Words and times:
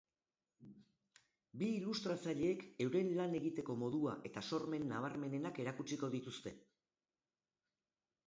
Bi 1.61 1.65
ilustratzaileek 1.79 2.63
euren 2.85 3.11
lan 3.19 3.35
egiteko 3.39 3.75
modua 3.81 4.15
eta 4.29 4.43
sormen 4.51 4.87
nabarmenenak 4.93 5.59
erakutsiko 5.65 6.09
dituzte. 6.15 6.55